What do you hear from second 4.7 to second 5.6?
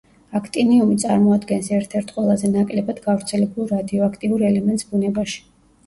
ბუნებაში.